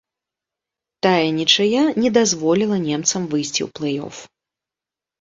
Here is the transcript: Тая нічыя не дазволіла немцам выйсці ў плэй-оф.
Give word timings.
Тая 1.07 1.27
нічыя 1.39 1.81
не 2.05 2.13
дазволіла 2.17 2.77
немцам 2.89 3.31
выйсці 3.37 3.61
ў 3.69 3.73
плэй-оф. 3.79 4.15